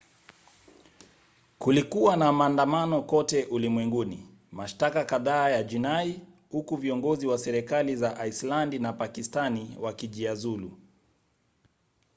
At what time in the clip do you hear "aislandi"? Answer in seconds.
8.17-8.79